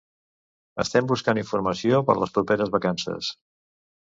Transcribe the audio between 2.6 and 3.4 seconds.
vacances